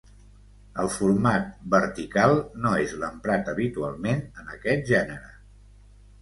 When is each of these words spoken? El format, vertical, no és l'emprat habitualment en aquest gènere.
El 0.83 0.87
format, 0.93 1.43
vertical, 1.73 2.33
no 2.63 2.71
és 2.85 2.95
l'emprat 3.03 3.53
habitualment 3.55 4.25
en 4.43 4.51
aquest 4.57 4.91
gènere. 4.95 5.31